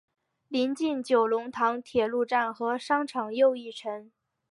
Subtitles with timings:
[0.47, 4.09] 邻近九龙塘铁路站和商场又一城。